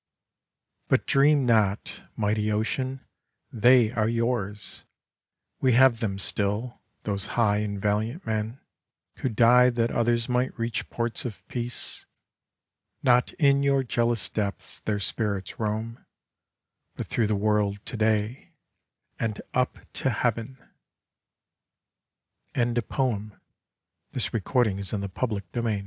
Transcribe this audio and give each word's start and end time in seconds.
But 0.87 1.05
dream 1.05 1.45
not, 1.45 2.01
mighty 2.15 2.51
Ocean, 2.51 3.05
they 3.51 3.91
are 3.91 4.09
yours 4.09 4.79
1 5.59 5.67
We 5.67 5.71
have 5.73 5.99
them 5.99 6.17
still, 6.17 6.81
those 7.03 7.27
high 7.37 7.57
and 7.57 7.79
valiant 7.79 8.25
men 8.25 8.59
Who 9.17 9.29
died 9.29 9.75
that 9.75 9.91
others 9.91 10.27
might 10.27 10.57
reach 10.57 10.89
ports 10.89 11.23
of 11.23 11.47
peace. 11.47 12.07
Not 13.03 13.31
in 13.33 13.61
your 13.61 13.83
jealous 13.83 14.27
depths 14.27 14.79
their 14.79 14.97
spirits 14.97 15.59
roam, 15.59 16.03
But 16.95 17.05
through 17.05 17.27
the 17.27 17.35
world 17.35 17.77
to 17.85 17.95
day, 17.95 18.53
and 19.19 19.39
up 19.53 19.77
to 19.93 20.09
heaven 20.09 20.57
I 22.55 22.65
GLOR 22.73 23.39